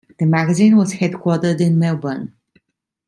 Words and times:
The 0.17 0.25
magazine 0.25 0.77
was 0.77 0.93
headquartered 0.93 1.61
in 1.61 1.77
Melbourne. 1.77 2.33